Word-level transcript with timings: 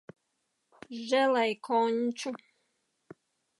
Želejkonču... 1.09 2.29